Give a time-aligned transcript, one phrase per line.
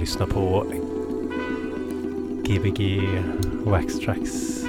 [0.00, 0.66] Ja, ni lyssnar på
[2.44, 3.02] Gbg
[3.64, 4.64] Wax Tracks.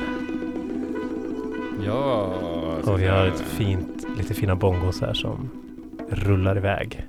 [1.86, 2.24] Ja.
[2.83, 5.50] Och vi har ett fint, lite fina bongos här som
[6.10, 7.07] rullar iväg.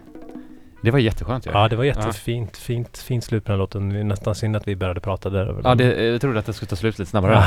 [0.83, 1.51] Det var jätteskönt ju.
[1.51, 2.57] Ja, det var jättefint.
[2.57, 3.89] Fint, fint slut på den här låten.
[3.89, 5.61] Det är nästan synd att vi började prata där.
[5.65, 7.33] Ja, det, jag trodde att det skulle ta slut lite snabbare.
[7.33, 7.47] Ja.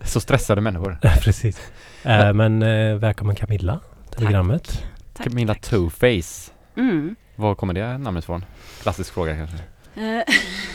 [0.06, 0.98] Så stressade människor.
[1.22, 1.72] Precis.
[2.02, 3.80] Eh, men eh, välkommen Camilla
[4.10, 4.84] till programmet.
[5.12, 5.62] Tack, Camilla tack.
[5.62, 6.50] Two-Face.
[6.76, 7.16] Mm.
[7.36, 8.44] Var kommer det namnet ifrån?
[8.82, 9.56] Klassisk fråga kanske.
[9.98, 10.34] Eh,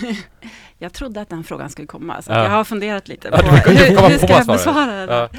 [0.78, 2.44] jag trodde att den frågan skulle komma, så Ja.
[2.44, 5.14] jag har funderat lite på hur, hur ska jag besvara det.
[5.14, 5.30] Ja.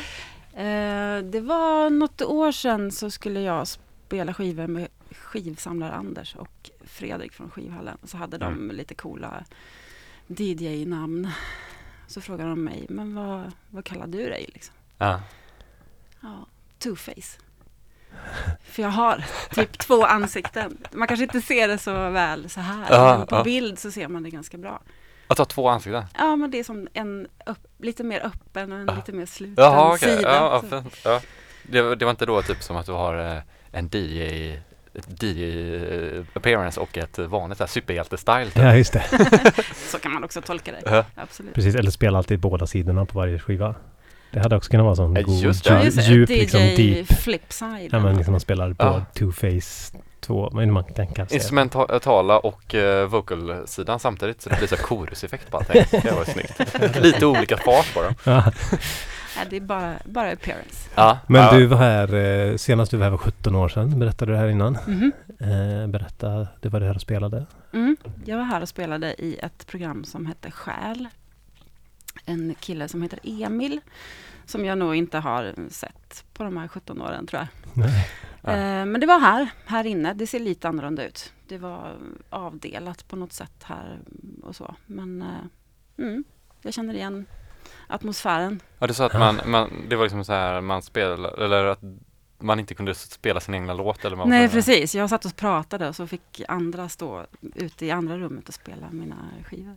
[0.60, 6.70] Eh, det var något år sedan så skulle jag spela skivor med skivsamlare Anders och
[6.84, 7.98] Fredrik från skivhallen.
[8.04, 9.44] Så hade de lite coola
[10.26, 11.30] DJ-namn.
[12.06, 14.50] Så frågade de mig, men vad, vad kallar du dig?
[14.54, 14.74] Liksom?
[14.98, 15.20] Ja.
[16.20, 16.46] Ja,
[16.80, 17.38] Two-Face.
[18.64, 19.24] För jag har
[19.54, 20.76] typ två ansikten.
[20.92, 22.86] Man kanske inte ser det så väl så här.
[22.90, 23.44] Ja, men på ja.
[23.44, 24.82] bild så ser man det ganska bra.
[25.26, 26.04] Att ha två ansikten?
[26.18, 29.64] Ja, men det är som en upp, lite mer öppen och en lite mer sluten
[29.64, 30.16] Jaha, okej.
[30.16, 30.30] sida.
[30.34, 31.20] Ja, ja, ja.
[31.62, 34.58] Det, var- det var inte då typ som att du har eh, en DJ
[35.20, 38.44] DJ-appearance och ett vanligt här superhjälte-style.
[38.44, 38.56] typ.
[38.56, 39.04] Ja, just det.
[39.74, 40.82] Så kan man också tolka det.
[40.84, 41.04] Ja.
[41.14, 41.54] Absolut.
[41.54, 43.74] Precis, eller spela alltid båda sidorna på varje skiva.
[44.34, 45.70] Det hade också kunnat vara sån Ja, god, just det.
[45.74, 46.14] Ja, djup, just det.
[46.14, 47.06] djup DJ liksom deep.
[47.06, 47.88] flipside.
[47.92, 49.04] Ja, men liksom man spelar på Ja.
[49.14, 51.26] two-face två, men man kan.
[51.30, 55.82] Instrumentala och uh, vocal-sidan samtidigt så det blir så här choruseffekt på allting.
[55.90, 56.96] Det var snyggt.
[57.02, 58.14] Lite olika fart dem.
[58.24, 58.44] Ja.
[59.36, 60.88] Nej, det är bara, bara appearance.
[60.94, 61.52] Ja, Men ja.
[61.52, 64.48] du var här, eh, senast du var här var 17 år sedan, berättade du här
[64.48, 64.78] innan.
[64.86, 65.12] Mhm.
[65.40, 67.46] Eh, berätta, du var här och spelade.
[67.72, 67.96] Mm.
[68.24, 71.08] Jag var här och spelade i ett program som hette Själ.
[72.26, 73.80] En kille som heter Emil.
[74.46, 77.48] Som jag nog inte har sett på de här 17 åren tror jag.
[77.74, 78.08] Nej.
[78.42, 78.50] Ja.
[78.50, 80.14] Eh, Men det var här, här inne.
[80.14, 81.32] Det ser lite annorlunda ut.
[81.48, 81.96] Det var
[82.30, 83.98] avdelat på något sätt här
[84.42, 84.74] och så.
[84.86, 86.24] Men eh, mm,
[86.62, 87.26] jag känner igen
[87.86, 88.60] atmosfären.
[88.78, 91.80] Ja, du sa att man, man, det var liksom så här, man spelar, eller att
[92.38, 94.94] man inte kunde spela sin egna låt eller man Nej, precis.
[94.94, 98.90] Jag satt och pratade och så fick andra stå ute i andra rummet och spela
[98.90, 99.76] mina skivor.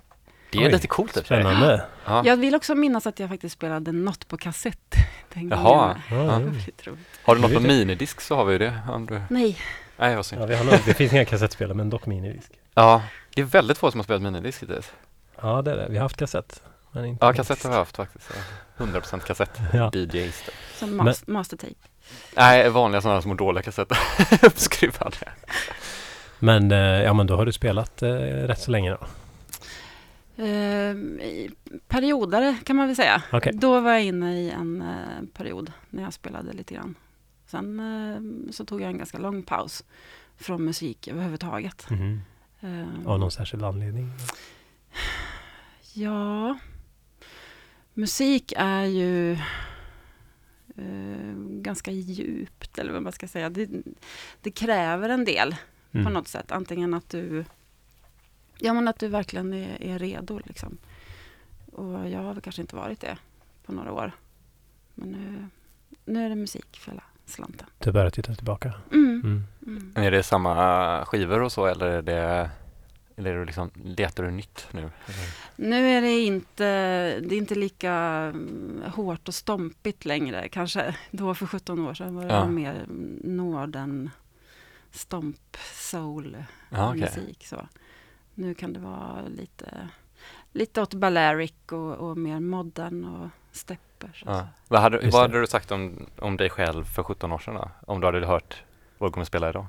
[0.50, 1.26] Det är Oj, lite coolt.
[1.26, 1.86] Spännande.
[2.06, 2.22] Ja.
[2.26, 4.96] Jag vill också minnas att jag faktiskt spelade något på kassett.
[5.34, 6.02] Den Jaha.
[6.12, 6.42] Ja.
[7.24, 8.80] Har du något på minidisk så har vi det.
[9.08, 9.22] Du...
[9.30, 9.58] Nej,
[9.98, 10.42] Nej, vad synd.
[10.42, 12.52] Ja, vi har nog, det finns inga kassettspelare, men dock minidisk.
[12.74, 13.02] Ja,
[13.34, 14.92] det är väldigt få som har spelat minidisk hittills.
[15.42, 15.88] Ja, det är det.
[15.90, 16.62] Vi har haft kassett.
[16.92, 18.32] Men inte Ja, kassett har vi haft faktiskt.
[18.78, 18.86] Ja.
[18.86, 19.60] 100% kassett.
[19.74, 19.92] Ja.
[19.94, 20.44] DJs.
[20.46, 20.52] då.
[20.78, 21.74] som mas- mastertape.
[22.36, 23.98] Nej, vanliga sådana små dåliga kassetter.
[24.42, 25.18] Uppskruvade.
[26.40, 28.98] Men, eh, ja, men då har du spelat eh, rätt så länge då.
[30.40, 30.92] Eh,
[31.26, 31.52] i
[31.88, 33.24] perioder kan man väl säga.
[33.32, 33.54] Okej.
[33.56, 36.96] Då var jag inne i en eh, period när jag spelade lite grann.
[37.46, 39.84] Sen eh, så tog jag en ganska lång paus
[40.38, 41.88] från musik överhuvudtaget.
[42.60, 44.12] Eh, Av någon särskild anledning.
[45.94, 46.58] Ja,
[47.94, 49.38] musik är ju
[51.62, 53.50] ganska djupt, eller vad man ska säga.
[53.50, 53.70] Det,
[54.42, 55.56] det kräver en del
[55.92, 56.14] på Mm.
[56.14, 56.52] något sätt.
[56.52, 57.46] Antingen att du,
[58.60, 60.40] ja, men att du verkligen är, är redo.
[60.46, 60.78] Liksom.
[61.72, 63.18] Och jag har väl kanske inte varit det
[63.66, 64.12] på några år.
[64.96, 65.48] Men nu,
[66.06, 67.68] nu är det musik för hela slanten.
[67.80, 68.74] Du börjar titta tillbaka.
[68.92, 69.22] Mm.
[69.24, 69.44] Mm.
[69.68, 69.94] Mm.
[70.06, 72.50] Är det samma skivor och så eller är det
[73.16, 74.90] eller är det liksom, letar du nytt nu?
[75.56, 76.64] Nu är det inte,
[77.20, 80.50] det är inte lika mm, hårt och stompigt längre.
[80.50, 82.48] Kanske då för 17 år sedan var det Ja.
[82.48, 82.86] mer
[83.24, 84.10] Norden
[84.92, 86.38] stomp soul
[86.70, 87.02] Ja, okej.
[87.02, 87.46] musik.
[87.48, 87.68] Så.
[88.40, 89.90] Nu kan det vara lite,
[90.52, 94.12] lite åt Balearic och, och mer modern och stepper.
[94.16, 94.26] Så.
[94.30, 94.48] Ja.
[94.68, 95.28] Vad, hade, Just vad det.
[95.34, 97.70] hade du sagt om, om dig själv för 17 år sedan då?
[97.88, 98.64] Om du hade hört
[98.98, 99.66] vad du kommer spela idag?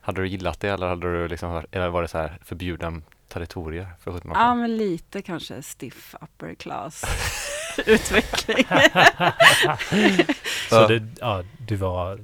[0.00, 3.88] Hade du gillat det eller hade du liksom eller var det så här förbjuden territorier
[4.00, 4.60] för 17 år Ja, sedan?
[4.60, 7.04] men lite kanske stiff upper class
[7.86, 8.64] utveckling.
[10.68, 10.86] Så Ja.
[10.88, 12.20] det, ja, du var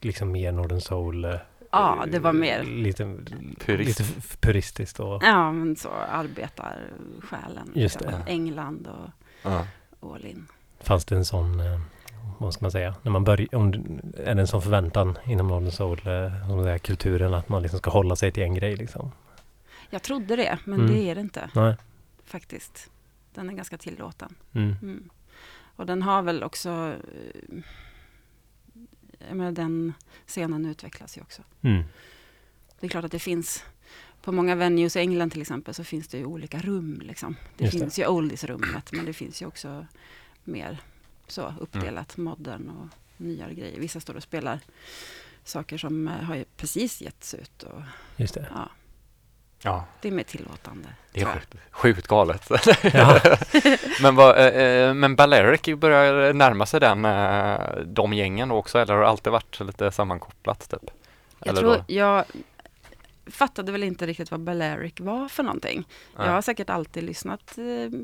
[0.00, 1.38] liksom mer Northern Soul.
[1.72, 3.16] Eh, ja, det var mer Lite,
[3.66, 4.00] Purist.
[4.00, 7.70] lite puristiskt och Ja, men så arbetarsjälen.
[7.74, 8.20] Just liksom.
[8.26, 8.30] det.
[8.30, 9.10] England och
[9.42, 9.66] Ja.
[10.00, 10.46] all in.
[10.80, 11.80] fanns det en sån, eh,
[12.38, 13.72] vad ska man säga, när man börjar, om,
[14.16, 17.90] är det en sån förväntan inom Northern Soul, eh, är kulturen, att man liksom ska
[17.90, 19.12] hålla sig till en grej liksom?
[19.90, 20.92] Jag trodde det, men Mm.
[20.94, 21.76] det är det inte Nej.
[22.24, 22.90] faktiskt.
[23.34, 24.34] Den är ganska tillåten.
[24.52, 24.76] Mm.
[24.82, 25.08] Mm.
[25.76, 26.94] Och den har väl också...
[29.28, 29.92] eh, menar, den
[30.26, 31.42] scenen utvecklas ju också.
[31.62, 31.82] Mm.
[32.80, 33.64] Det är klart att det finns
[34.22, 37.00] på många venues i England till exempel så finns det ju olika rum.
[37.04, 37.36] Liksom.
[37.56, 37.80] Det Just det.
[37.80, 39.86] finns ju oldies-rummet men det finns ju också
[40.44, 40.78] mer
[41.26, 43.80] så uppdelat modern och nyare grejer.
[43.80, 44.60] Vissa står och spelar
[45.44, 47.62] saker som eh, har precis getts ut.
[47.62, 47.82] Och,
[48.16, 48.48] Just det.
[48.54, 48.70] ja,
[49.62, 50.88] Ja, det är mer tillåtande.
[51.12, 52.50] det är sjukt, sjukt galet.
[52.82, 53.20] Ja.
[54.02, 58.94] men, vad, eh, eh, men Balearic börjar närma sig den, eh, de gängen också, eller
[58.94, 60.90] har det alltid varit lite sammankopplat typ?
[61.38, 61.84] Jag Eller tror då?
[61.86, 62.24] jag
[63.26, 65.84] fattade väl inte riktigt vad Balearic var för någonting.
[66.16, 66.26] Nej.
[66.26, 67.98] Jag har säkert alltid lyssnat eh,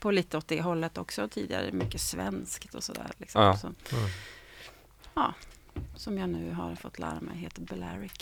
[0.00, 1.72] på lite åt det hållet också tidigare.
[1.72, 3.10] Mycket svenskt och sådär.
[3.16, 3.42] Liksom.
[3.42, 3.56] Ja.
[3.56, 5.32] Så, Mm.
[5.96, 8.12] Som jag nu har fått lära mig heter Balearic.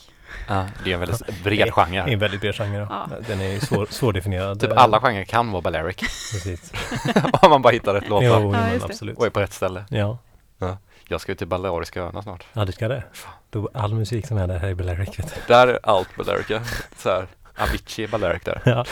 [0.49, 2.13] Ja, det är en väldigt Det bred är genre.
[2.13, 2.87] en väldigt bred genre.
[2.91, 3.09] Ja.
[3.29, 4.61] Den är svår, svårdefinierad.
[4.61, 6.73] Typ alla genrer kan vara Balearic, Precis.
[7.43, 8.85] om man bara hittar rätt låtar Jo, Ja, det.
[8.85, 9.19] absolut.
[9.19, 9.85] och är på rätt ställe.
[9.89, 10.19] Ja.
[11.09, 12.45] Jag ska ju till Baleariska öarna snart.
[12.53, 13.03] ja, du ska det.
[13.51, 15.19] Då, all musik som är där här i Balearic.
[15.19, 15.41] Vet du.
[15.55, 16.51] Där är allt Balearic.
[16.51, 16.61] ja.
[16.97, 18.63] Så här, Avicii Balearic där.
[18.65, 18.85] Ja.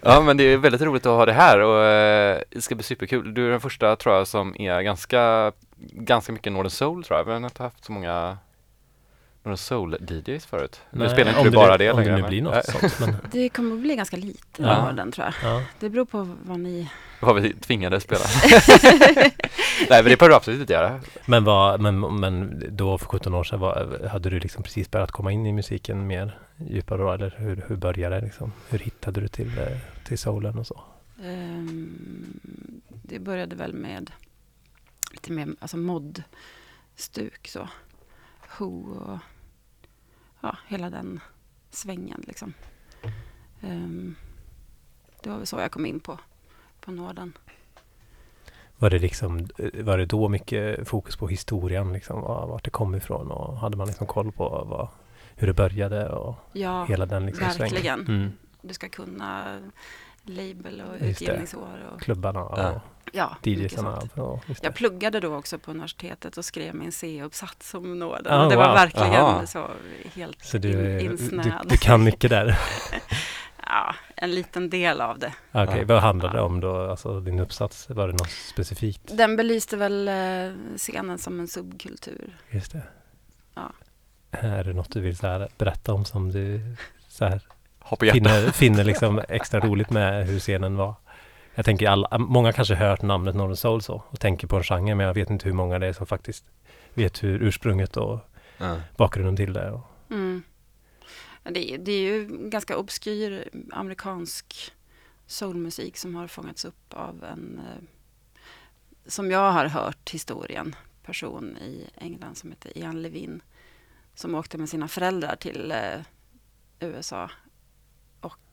[0.00, 2.84] Ja men det är väldigt roligt att ha det här och eh, det ska bli
[2.84, 3.34] superkul.
[3.34, 5.52] Du är den första tror jag som är ganska,
[5.92, 7.24] ganska mycket Northern Soul tror jag.
[7.24, 8.38] Vi har inte haft så många
[9.48, 10.80] Northern Soul DJs förut.
[10.90, 13.00] Nu Nej, spelar inte du bara nu- det Om det längre, nu blir något sånt.
[13.00, 14.76] Men, Det kommer att bli ganska lite Ja.
[14.88, 15.52] av den tror jag.
[15.52, 15.62] ja.
[15.80, 16.90] Det beror på vad ni...
[17.20, 18.20] Vad vi tvingades spela.
[19.90, 21.00] Nej men det behöver du absolut inte göra.
[21.26, 25.10] Men, vad, men, men då för 17 år sedan, var, hade du liksom precis börjat
[25.12, 27.12] komma in i musiken mer djupare då?
[27.12, 28.52] Eller hur, hur började det liksom?
[28.68, 29.64] Hur hittade du till, eh,
[30.04, 30.80] till soulen och så?
[31.22, 32.40] ehm,
[33.02, 34.10] det började väl med
[35.12, 37.68] lite mer alltså mod-stuk så.
[38.58, 39.18] Who och
[40.40, 41.20] ja, hela den
[41.70, 42.54] svängen liksom.
[43.62, 44.14] Ehm,
[45.22, 46.18] det var väl så jag kom in på,
[46.80, 47.32] på Norden.
[48.80, 52.94] Var det, liksom, var det då mycket fokus på historien, liksom, var- vart det kom
[52.94, 53.30] ifrån?
[53.30, 54.88] Och hade man liksom koll på vad,
[55.36, 57.72] hur det började och Ja, hela den liksom svängen?
[57.74, 58.00] verkligen.
[58.06, 58.32] Mm.
[58.62, 59.58] du ska kunna
[60.28, 61.68] label och Just utgivningsår.
[61.94, 62.70] Och, Klubbarna Ja.
[62.70, 62.80] och
[63.12, 64.02] ja, DJsarna.
[64.14, 64.40] Ja.
[64.62, 68.32] Jag pluggade då också på universitetet och skrev min C-uppsats om Norden.
[68.40, 68.74] Ah, det var wow.
[68.74, 69.46] verkligen Aha.
[69.46, 69.70] så
[70.14, 71.66] helt Så du, in, är- du, insnöad.
[71.68, 72.58] du kan mycket där?
[73.70, 75.32] Ja, en liten del av det.
[75.52, 75.84] Okej, Ja.
[75.86, 76.90] vad handlade det om då?
[76.90, 79.16] Alltså din uppsats, var det något specifikt?
[79.16, 80.14] Den belyste väl eh,
[80.76, 82.36] scenen som en subkultur.
[82.50, 82.82] Just det.
[83.54, 83.72] Ja.
[84.30, 86.60] Är det något du vill så här, berätta om som du
[87.08, 87.40] så här.
[87.96, 90.94] Finner, finner liksom extra roligt med hur scenen var?
[91.54, 94.94] Jag tänker alla, många kanske hört namnet Northern Soul så och tänker på en genre
[94.94, 96.44] men jag vet inte hur många det är som faktiskt
[96.94, 98.20] vet hur ursprunget och
[98.58, 98.76] Ja.
[98.96, 99.70] bakgrunden till det.
[99.70, 99.80] Och,
[100.10, 100.42] Mm.
[101.42, 104.72] Det, är- det är ju ganska obskyr amerikansk
[105.26, 107.84] soulmusik som har fångats upp av en, eh,
[109.06, 113.40] som jag har hört historien, person i England som heter Ian Levin,
[114.14, 116.00] som åkte med sina föräldrar till eh,
[116.80, 117.30] USA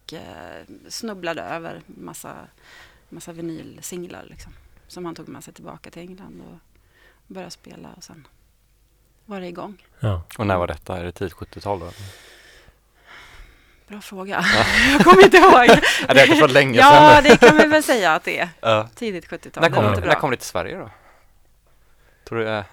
[0.05, 2.35] och eh, snubblade över massa,
[3.09, 4.53] massa vinylsinglar liksom,
[4.87, 6.59] som han tog med sig tillbaka till England och
[7.27, 8.27] började spela och sen
[9.25, 9.85] var det igång.
[9.99, 10.23] ja.
[10.37, 10.97] Och när var detta?
[10.97, 11.91] Är det tidigt 70-tal då?
[13.87, 14.45] Bra fråga.
[14.91, 15.79] jag kommer inte ihåg.
[16.07, 17.23] Ja, det är kanske var länge ja, sedan.
[17.23, 18.49] det kan vi väl säga att det är.
[18.61, 18.89] Ja.
[18.95, 19.61] Tidigt 70-tal.
[19.61, 20.89] När det kom, låter när kom det till Sverige då?
[22.27, 22.65] Tror du det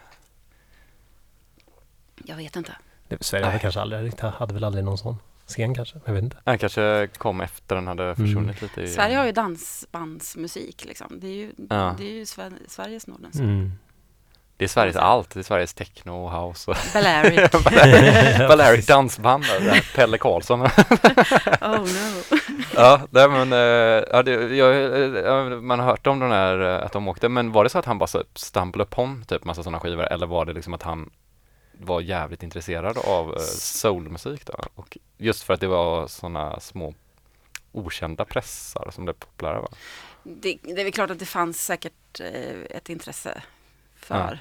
[2.25, 2.77] Jag vet inte.
[3.09, 5.19] Det, Sverige hade kanske aldrig, hade väl aldrig någon sån
[5.52, 6.00] scen kanske?
[6.04, 6.37] Jag vet inte.
[6.44, 8.88] Han kanske kom efter den hade försvunnit lite i...
[8.88, 11.21] Sverige har ju dansbandsmusik liksom.
[11.21, 11.94] Det är ju, Ja.
[11.99, 13.38] det är ju Sver Sveriges Nordens.
[13.38, 13.73] Mm.
[14.56, 15.30] Det är Sveriges allt.
[15.30, 17.50] Det är Sveriges techno och house och Balearic.
[18.49, 19.44] Balearic dansband.
[19.44, 20.61] där, Pelle Karlsson.
[21.61, 22.38] oh no.
[22.75, 26.61] ja, nej, men, eh, ja, det, jag, eh, ja, man har hört om den här,
[26.61, 29.44] eh, att de åkte, men var det så att han bara så stumbled upon typ
[29.44, 31.11] massa sådana skivor eller var det liksom att han
[31.87, 34.55] var jävligt intresserad av eh, soulmusik då?
[34.75, 36.95] Och just för att det var sådana små
[37.73, 39.69] okända pressar som blev populära va?
[40.23, 43.43] Det, det är väl klart att det fanns säkert eh, ett intresse
[43.97, 44.39] för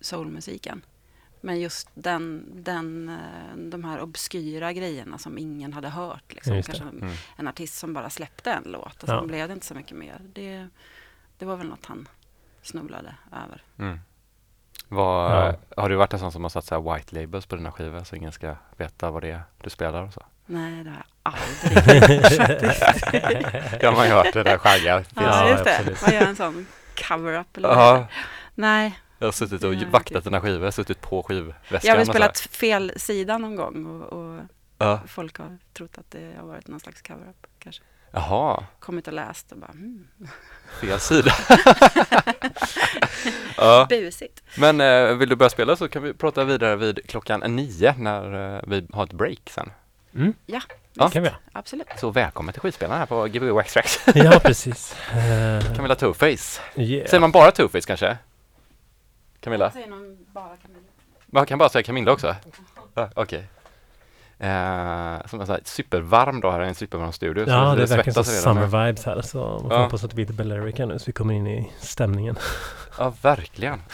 [0.00, 0.82] soulmusiken.
[1.40, 6.34] Men just den, den, eh, de här obskyra grejerna som ingen hade hört.
[6.34, 6.62] Liksom.
[6.62, 7.14] Kanske Mm.
[7.36, 9.26] en artist som bara släppte en låt och sen Ja.
[9.26, 10.20] blev det inte så mycket mer.
[10.34, 10.68] Det,
[11.38, 12.08] det var väl något han
[12.62, 13.62] snubblade över.
[13.78, 13.98] Mm.
[14.88, 15.54] Vad, Ja.
[15.82, 18.04] Har du varit en sån som har satt så här white labels på dina skivor
[18.04, 20.22] så ingen ska veta vad det är du spelar och så?
[20.46, 22.20] Nej, det har jag aldrig
[23.80, 25.04] Det har man ju hört, det där skaggar.
[25.14, 25.96] Ja, Ja, just det.
[26.02, 26.66] Man gör en sån
[27.08, 28.06] cover-up eller Ja.
[28.54, 31.80] Nej, jag har suttit och Ja, vaktat dina skivor, suttit på skivväskan.
[31.82, 34.40] jag har spelat fel sida någon gång och, och
[34.78, 35.00] Ja.
[35.06, 37.82] folk har trott att det har varit någon slags cover-up kanske.
[38.10, 40.08] Jaha, Kommit och läst och bara, hmm,
[40.80, 41.32] fel sida.
[43.56, 44.42] ja, busigt.
[44.58, 48.54] men eh, vill du börja spela så kan vi prata vidare vid klockan nio när
[48.56, 49.70] eh, vi har ett break sen.
[50.14, 50.34] Mm.
[50.46, 50.60] Ja,
[51.00, 51.10] Ja.
[51.10, 51.86] Kan vi absolut.
[51.96, 54.00] Så välkommen till skivspelaren här på Gbg Wax Tracks.
[54.14, 54.96] Ja, precis.
[55.14, 56.60] Uh, Camilla Two-Face.
[56.76, 57.06] yeah.
[57.08, 58.18] Säger man bara Two-Face kanske?
[59.40, 59.70] Camilla?
[59.70, 60.80] Säger någon bara Camilla.
[61.26, 62.36] Man kan bara säga Camilla också?
[63.14, 63.46] Okej.
[64.40, 67.44] Eh, som sån här supervarm dag här i en supervarm studio.
[67.44, 69.22] så Ja, det är verkligen så summer vibes här.
[69.22, 69.82] Så man får Ja.
[69.82, 72.36] hoppas att det blir lite Bellerica nu så vi kommer in i stämningen.
[72.98, 73.82] Ja, verkligen.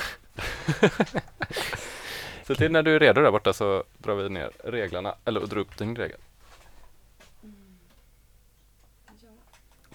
[2.46, 5.58] Så till när du är redo där borta så drar vi ner reglerna, eller drar
[5.58, 6.18] upp din regel.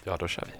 [0.04, 0.52] Ja, då kör vi.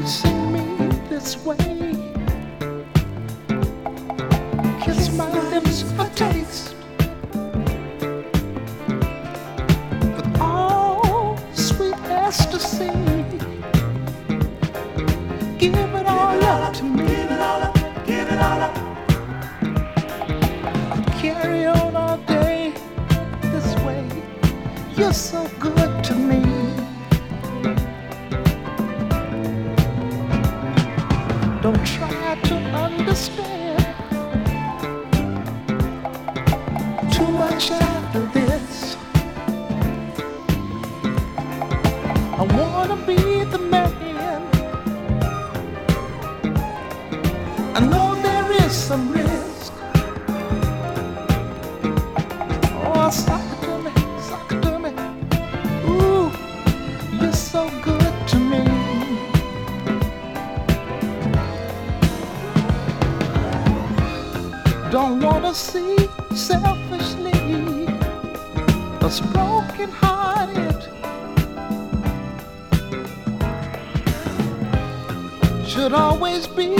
[0.00, 1.56] Me this way.
[4.80, 6.74] Kiss my lips for taste.
[10.00, 12.90] With all sweet ecstasy.
[15.58, 17.06] Give it all up to me.
[17.06, 17.74] Give it all up,
[18.06, 18.76] give it all up.
[21.20, 22.72] Carry on all day
[23.42, 24.06] this way.
[24.96, 25.79] You're so good
[76.40, 76.79] always be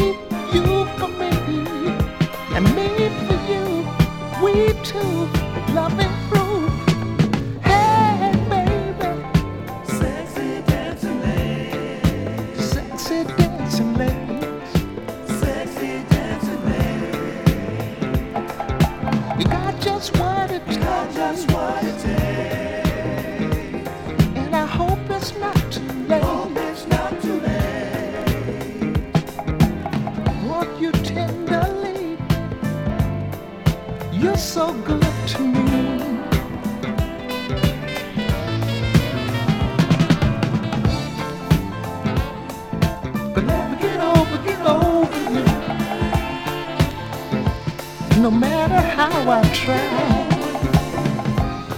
[49.52, 50.26] how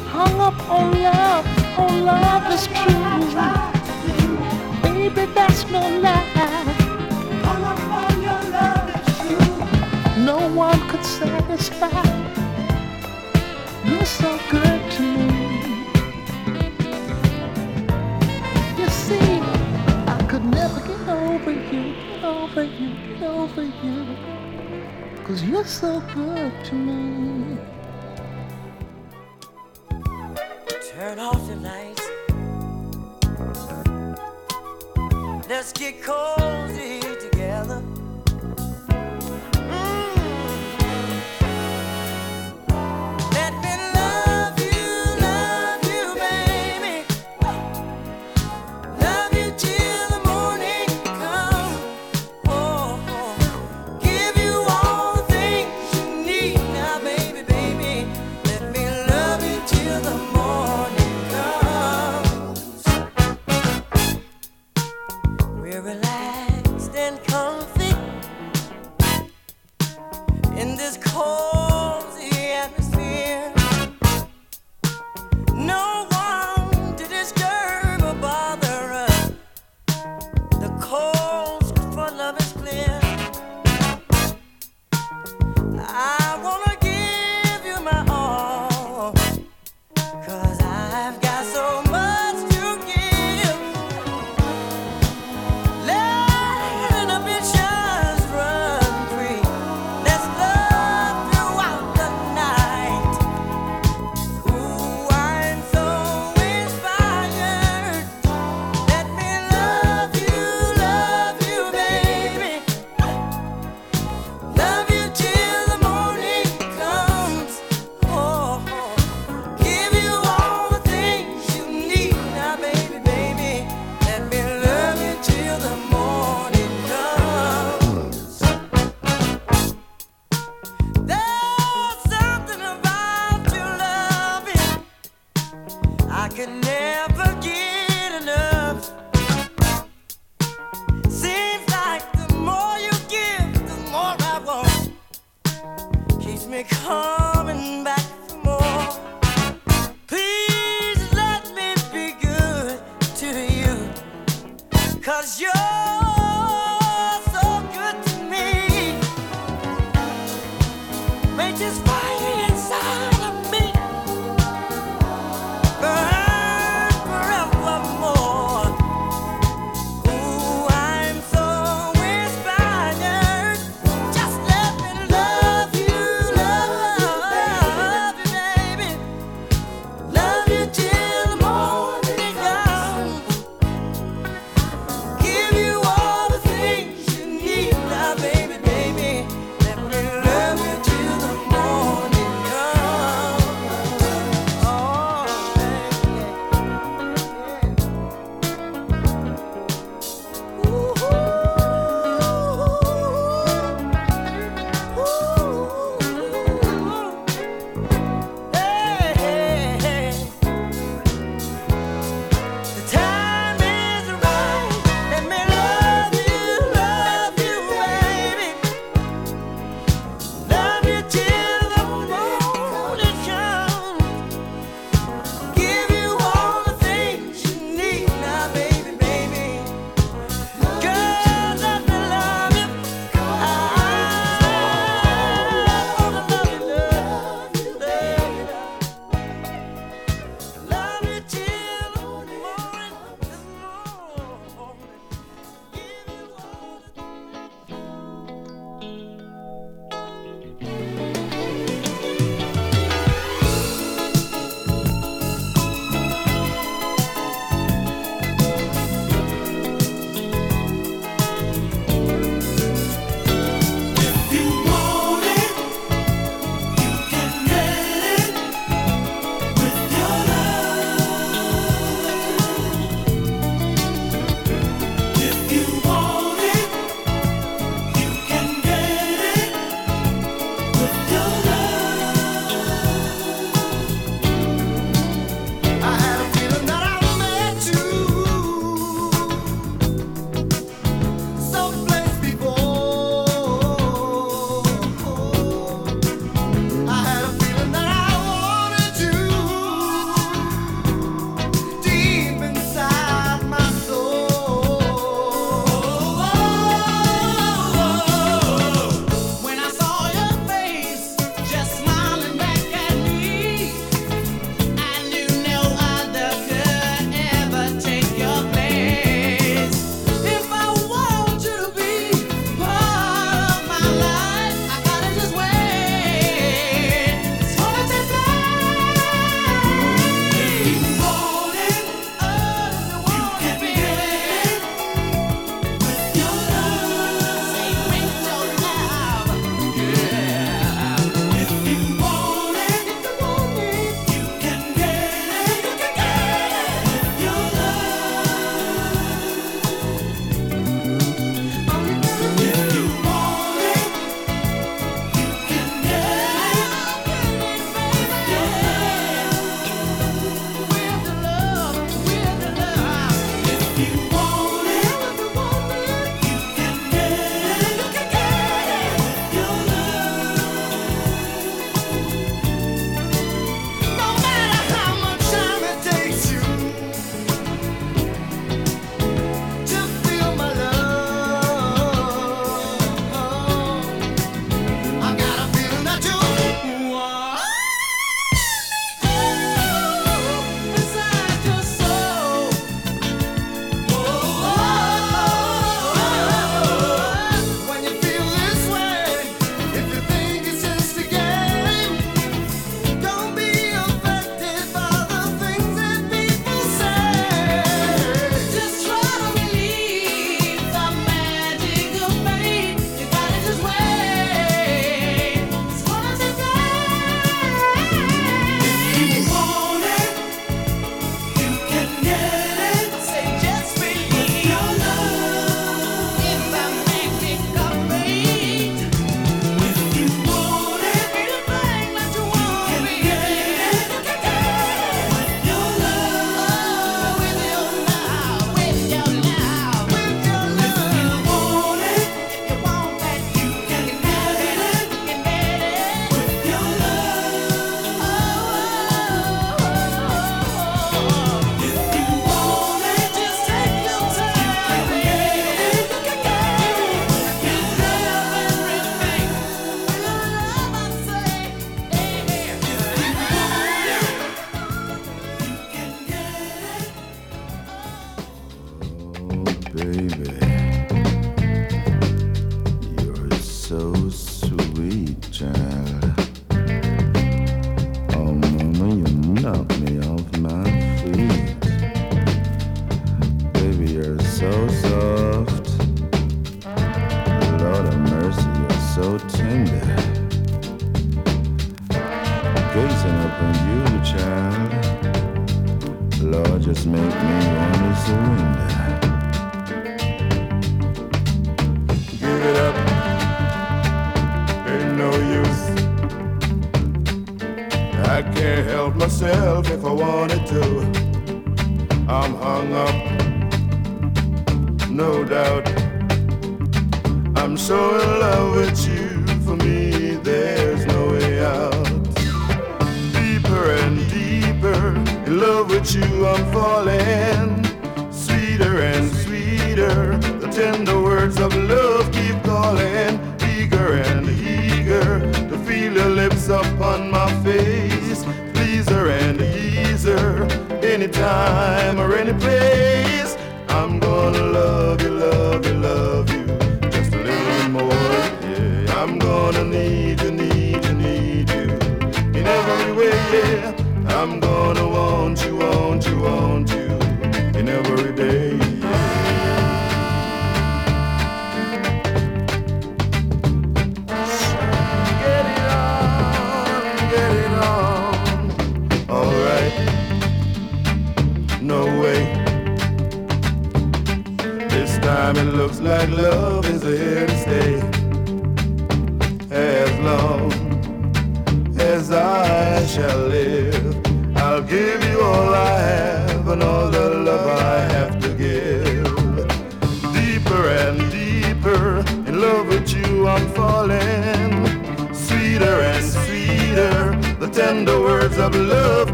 [0.09, 1.47] Hung up on love,
[1.79, 3.03] on oh, love is true.
[4.83, 6.23] Baby, that's no lie.
[7.49, 10.25] All of all your love is true.
[10.25, 12.05] no one could satisfy.
[13.85, 15.31] You're so good to me.
[18.79, 19.41] You see,
[20.07, 24.17] I could never get over you, get over you, get over you.
[25.25, 27.62] Cause you're so good to me.
[35.83, 36.42] get cold.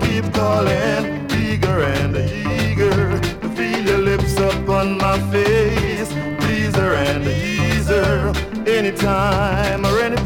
[0.00, 8.32] keep calling, eager and eager to feel your lips upon my face, pleaser and easer,
[8.66, 10.17] anytime or any.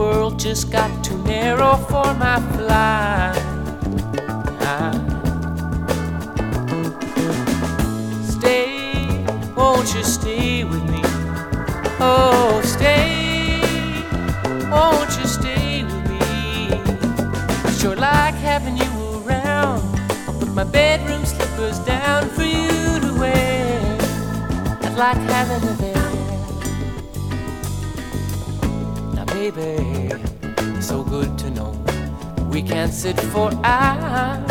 [0.00, 3.36] world just got too narrow for my flight.
[8.24, 11.02] Stay, won't you stay with me?
[12.00, 13.60] Oh, stay,
[14.70, 16.20] won't you stay with me?
[17.68, 19.82] I sure like having you around.
[20.26, 23.98] I'll put my bedroom slippers down for you to wear.
[24.80, 25.89] I'd like having a
[29.48, 30.10] baby.
[30.82, 31.72] So good to know
[32.52, 34.50] we can sit for hours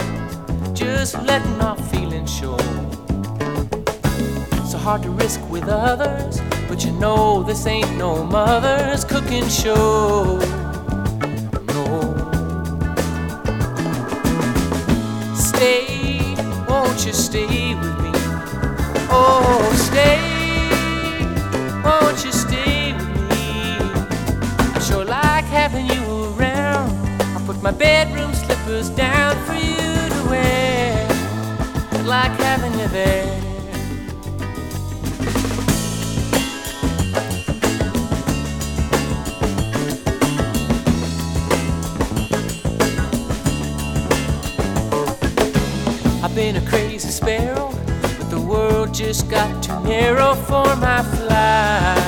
[0.74, 2.58] just letting our feelings show.
[4.70, 10.40] So hard to risk with others, but you know this ain't no mother's cooking show.
[11.76, 11.88] No.
[15.36, 16.36] Stay,
[16.68, 18.12] won't you stay with me?
[19.12, 20.19] Oh, stay.
[27.62, 31.08] My bedroom slippers down for you to wear.
[31.92, 33.36] I'd like having you there.
[46.24, 51.99] I've been a crazy sparrow, but the world just got too narrow for my flight.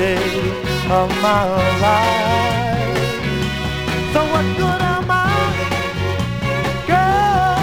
[0.00, 0.16] day
[0.98, 1.44] of my
[1.84, 3.12] life.
[4.12, 5.28] So what good am I,
[6.90, 7.60] girl?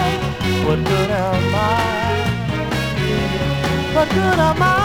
[0.68, 1.78] What good am I?
[3.96, 4.76] What good am I?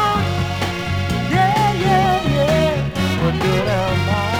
[1.34, 3.22] Yeah, yeah, yeah.
[3.22, 4.31] What good am I?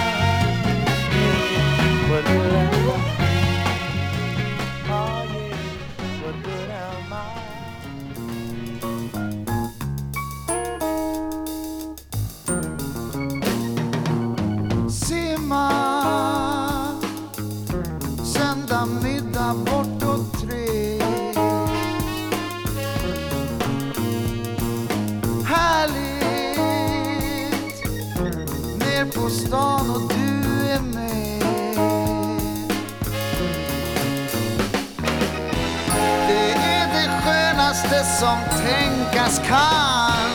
[38.23, 40.31] som tänkas kan.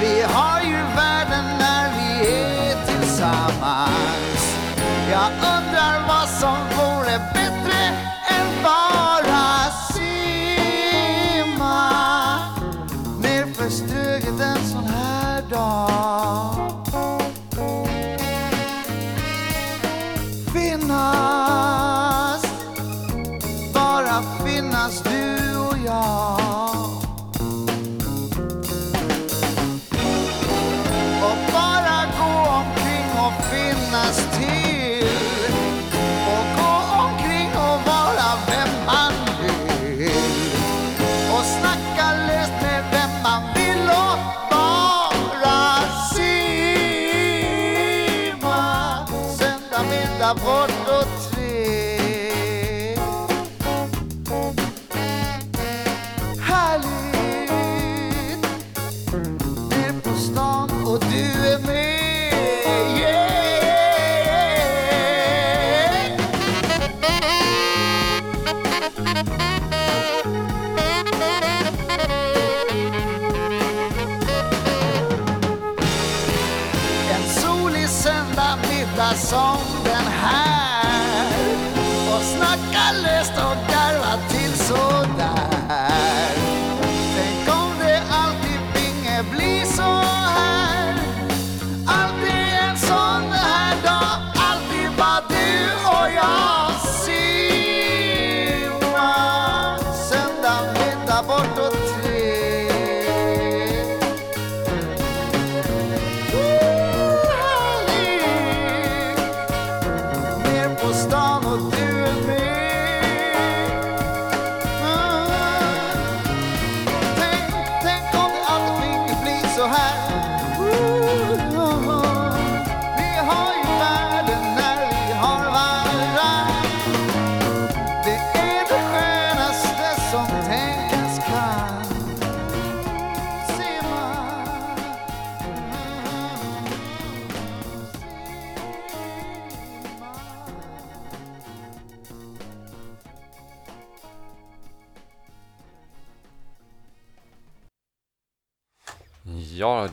[0.00, 4.56] Vi har ju världen när vi är tillsammans.
[5.10, 6.73] Jag undrar vad som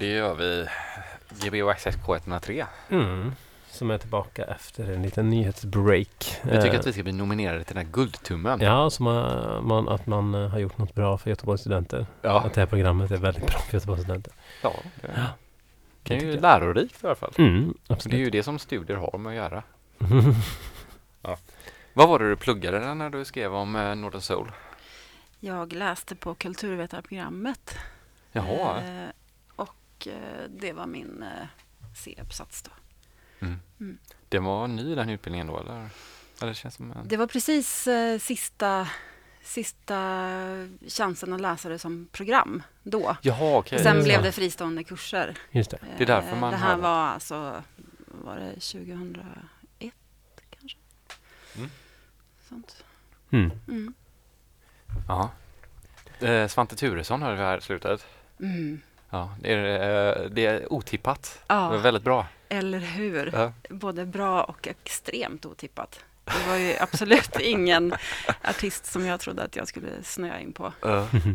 [0.01, 0.67] det gör vi.
[1.41, 2.65] GBO Access K103.
[2.89, 3.31] Mm.
[3.69, 6.35] Som är tillbaka efter en liten nyhetsbreak.
[6.43, 8.59] Jag tycker Eh, att vi ska bli nominerade till den här Guldtummen.
[8.61, 9.07] Ja, som
[9.87, 12.05] att man eh, har gjort något bra för Göteborgs studenter.
[12.21, 14.33] Ja, Att det här programmet är väldigt bra för Göteborgs studenter.
[14.61, 15.25] ja det Ja,
[16.03, 17.33] kan det ju lärorikt i alla fall.
[17.37, 18.19] Mm, Så det är absolut.
[18.19, 19.63] ju det som studier har med att göra.
[21.93, 24.51] Vad var det du pluggade när du skrev om eh, Northern Soul?
[25.39, 27.77] Jag läste på kulturvetarprogrammet.
[28.31, 28.77] Jaha.
[28.81, 29.09] Eh,
[30.01, 31.47] och eh, det var min eh,
[31.95, 32.71] C-uppsats då.
[33.45, 33.59] Mm.
[33.79, 33.97] mm.
[34.29, 35.89] Det var ny den utbildningen då eller?
[36.39, 37.07] Eller det känns som en...
[37.07, 38.87] Det var precis eh, sista,
[39.41, 39.97] sista
[40.87, 43.15] chansen att läsa det som program då.
[43.21, 43.83] Jaha, okej.
[43.83, 44.03] Sen Ja.
[44.03, 45.37] blev det fristående kurser.
[45.51, 45.77] Just det.
[45.97, 47.63] Det är därför Eh, man Det här har- var alltså,
[48.07, 49.93] var det 2001
[50.59, 50.77] kanske?
[51.57, 51.69] Mm.
[52.49, 52.83] Sånt.
[53.31, 53.51] Mm.
[53.67, 53.93] Mm.
[55.07, 55.31] Ja.
[56.19, 58.05] Eh, Svante Turesson har det här slutet.
[58.39, 58.81] Mm.
[59.11, 61.39] Ja, det är, eh, det är otippat.
[61.47, 62.25] Det var Ja, väldigt bra.
[62.49, 63.29] eller hur?
[63.33, 63.53] Ja.
[63.69, 65.99] Både bra och extremt otippat.
[66.25, 67.93] Det var ju absolut ingen
[68.43, 70.73] artist som jag trodde att jag skulle snöa in på.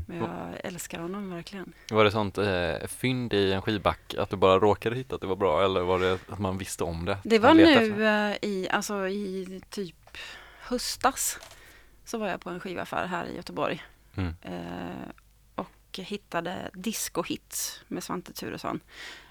[0.07, 0.29] Men jag
[0.65, 1.73] älskar honom verkligen.
[1.91, 5.27] Var det sånt eh, fynd i en skivback att du bara råkade hitta att det
[5.27, 7.19] var bra eller var det att man visste om det?
[7.25, 9.97] Det var nu eh, i, alltså i typ
[10.61, 11.39] höstas
[12.05, 13.83] så var jag på en skivaffär här i Göteborg
[14.17, 14.35] Mm.
[14.43, 14.53] eh,
[15.99, 18.81] och hittade Disco Hits med Svante Turesson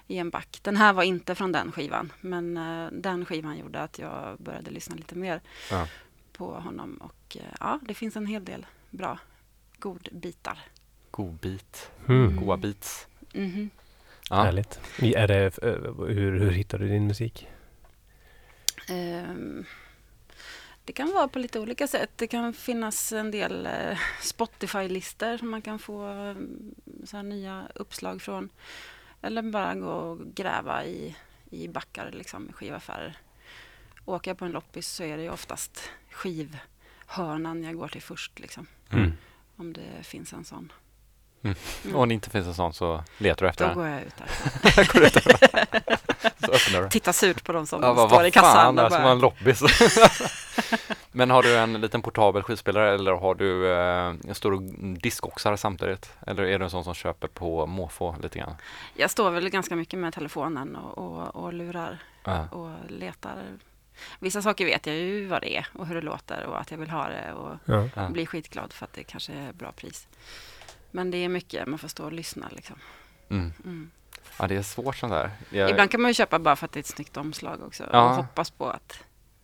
[0.06, 0.58] i en back.
[0.62, 4.70] Den här var inte från den skivan men eh, den skivan gjorde att jag började
[4.70, 5.40] lyssna lite mer
[5.70, 5.88] Ja.
[6.32, 9.18] på honom och eh, ja, det finns en hel del bra
[9.78, 10.58] godbitar.
[11.10, 11.90] Godbit.
[12.08, 12.36] Mm.
[12.36, 13.06] Goa beats.
[13.34, 13.70] Mhm.
[14.30, 14.36] Ja.
[14.42, 14.80] Härligt.
[15.02, 17.46] Är det, eh, hur, hur hittar du din musik?
[18.88, 19.64] Ehm,
[20.86, 22.10] Det kan vara på lite olika sätt.
[22.16, 26.74] Det kan finnas en del eh, Spotify-listor som man kan få mm,
[27.04, 28.48] så nya uppslag från.
[29.22, 31.16] Eller bara gå och gräva i,
[31.50, 33.18] i backar, liksom, i skivaffärer.
[34.04, 38.38] Åker jag på en loppis så är det ju oftast skivhörnan jag går till först,
[38.38, 39.12] liksom, Mm.
[39.56, 40.72] om det finns en sån.
[41.46, 41.56] Mm.
[41.84, 41.96] Mm.
[41.96, 43.78] Om det inte finns en sån så letar du efter Då den.
[43.78, 44.92] går jag ut där.
[44.92, 45.80] Går du efter den?
[46.44, 46.88] så öppnar du.
[46.88, 48.54] Tittar surt på de som Ja, vad, står i vad kassan.
[48.54, 49.62] fan, och ska bara- man lobbys.
[51.12, 54.60] Men har du en liten portabel skivspelare eller har du eh, en stor
[55.00, 56.10] diskoxar samtidigt?
[56.26, 58.54] Eller är du en sån som köper på måfå lite grann?
[58.94, 62.48] Jag står väl ganska mycket med telefonen och, och, och lurar Ja.
[62.48, 63.42] och letar.
[64.18, 66.78] Vissa saker vet jag ju vad det är och hur det låter och att jag
[66.78, 67.54] vill ha det och.
[67.94, 68.08] Ja.
[68.08, 70.06] blir skitglad för att det kanske är bra pris.
[70.96, 72.76] Men det är mycket, man får stå och lyssna liksom.
[73.30, 73.52] Mm.
[73.64, 73.90] Mm.
[74.38, 75.30] ja, det är svårt sånt där.
[75.50, 77.84] Jag, Ibland kan man ju köpa bara för att det är ett snyggt omslag också
[77.92, 78.10] Ja.
[78.10, 78.98] och hoppas på att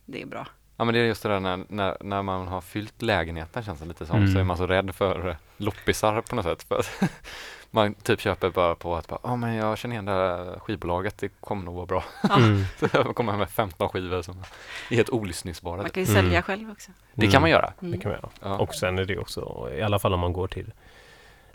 [0.05, 0.47] det är bra.
[0.77, 3.79] Ja men det är just det där när, när, när man har fyllt lägenheten känns
[3.79, 4.33] det lite som, Mm.
[4.33, 6.63] så är man så rädd för loppisar på något sätt.
[6.63, 7.01] För att
[7.71, 11.29] man typ köper bara på att, ja men jag känner igen det här skivbolaget, det
[11.39, 12.03] kommer nog vara bra.
[12.37, 12.63] Mm.
[12.79, 14.43] Så jag kommer hem med 15 skivor som
[14.89, 15.77] är helt olyssningsbara.
[15.77, 15.93] Man typ.
[15.93, 16.23] kan ju Mm.
[16.23, 16.91] sälja själv också.
[17.13, 17.73] Det kan man göra.
[17.81, 17.91] Mm.
[17.91, 18.29] Det kan man göra.
[18.41, 18.57] Ja.
[18.57, 20.71] Och sen är det också, i alla fall om man går till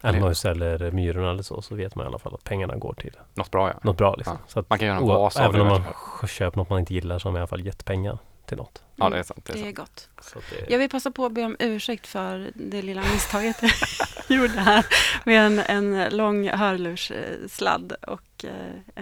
[0.03, 3.13] Elmhus eller Myrorna eller så, så vet man i alla fall att pengarna går till
[3.35, 3.75] Något bra ja.
[3.83, 4.15] något bra.
[4.15, 4.37] Liksom.
[4.41, 4.49] Ja.
[4.53, 5.83] Så att, Man kan göra en vas av Även om man
[6.29, 8.83] köper något man inte gillar så har man i alla fall gett pengar till något.
[8.97, 9.45] Ja det är sant.
[9.45, 9.77] Det är Det är sant.
[9.77, 10.09] gott.
[10.51, 13.71] Det, Jag vill passa på att be om ursäkt för det lilla misstaget jag
[14.37, 14.87] gjorde här
[15.25, 18.51] med en, en lång hörlurssladd och eh,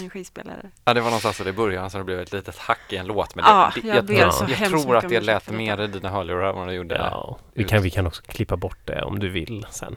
[0.02, 0.70] en skivspelare.
[0.84, 3.34] Ja det var någonstans i början så det blev ett litet hack i en låt.
[3.34, 5.86] Men Ja, det, jag jag, ber jag, så jag tror att det lät mer i
[5.86, 6.94] dina hörlurar än vad det gjorde.
[6.94, 9.96] ja, vi, kan, vi kan också klippa bort det om du vill sen.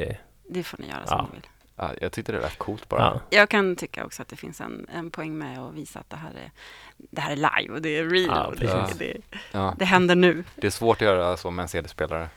[0.00, 0.16] Det,
[0.48, 1.22] Det får ni göra som Ja.
[1.32, 1.46] ni vill.
[1.76, 3.00] Ja, jag tyckte det lät coolt bara.
[3.00, 3.20] ja.
[3.38, 6.16] Jag kan tycka också att det finns en, en poäng med att visa att det
[6.16, 6.50] här är,
[6.96, 8.26] det här är live och det är real.
[8.36, 9.16] Ja, och det, det,
[9.52, 9.74] Ja.
[9.78, 10.44] det händer nu.
[10.54, 12.28] Det är svårt att göra så med en CD-spelare.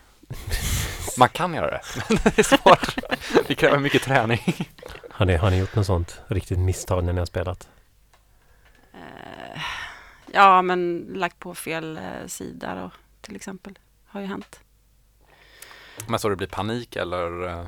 [1.19, 2.95] Man kan göra det, men det är svårt.
[3.47, 4.39] Det kräver mycket träning.
[5.09, 7.69] Har, ni, har ni gjort något sånt riktigt misstag när ni har spelat?
[8.93, 9.61] Eh,
[10.33, 12.91] ja, men lagt på fel eh, sida då,
[13.21, 13.79] till exempel.
[14.05, 14.59] Har ju hänt.
[16.07, 17.65] Men så det blir panik eller eh,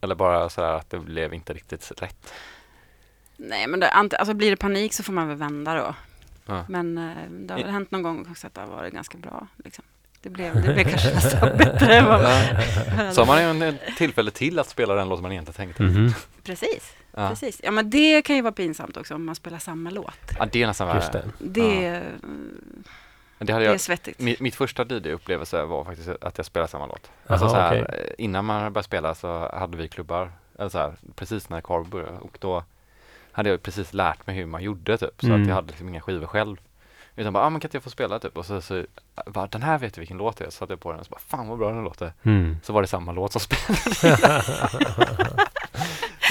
[0.00, 2.32] eller bara så här att det blev inte riktigt rätt.
[3.36, 5.94] Nej, men det, alltså blir det panik så får man väl vända då.
[6.46, 6.64] Ja.
[6.68, 9.46] Men eh, det har väl hänt någon gång också att det har varit ganska bra.
[9.64, 9.84] Liksom.
[10.22, 13.62] Det, blev, det blev kanske nästan bättre än vad man Så har man ju en,
[13.62, 15.82] en tillfälle till att spela den låt man inte tänkte.
[15.82, 16.12] Mhm.
[16.42, 17.28] Precis, Ja.
[17.28, 17.60] precis.
[17.64, 20.14] Ja, men det kan ju vara pinsamt också om man spelar samma låt.
[20.38, 21.10] ja, det är nästan värre.
[21.12, 21.24] det.
[21.38, 22.00] Det, Ja.
[23.40, 24.18] Men Det hade det är jag, svettigt.
[24.20, 27.10] mitt, mitt första DJ-upplevelse var faktiskt att jag spelade samma låt.
[27.26, 28.00] Alltså Jaha, så här, okej.
[28.18, 31.84] eh, Innan man började spela så hade vi klubbar, eller så här, precis när Carl
[31.84, 32.64] började och då
[33.32, 35.42] hade jag precis lärt mig hur man gjorde typ, så Mm.
[35.42, 36.56] att jag hade liksom inga skivor själv.
[37.16, 38.36] Utan bara, ah, men kan inte jag få spela typ?
[38.36, 38.84] Och så, så
[39.26, 41.06] bara, den här vet jag vilken låt det är, så satte jag på den och
[41.06, 42.12] så bara, fan vad bra den låter.
[42.22, 42.56] Mm.
[42.62, 44.02] Så var det samma låt som spelades.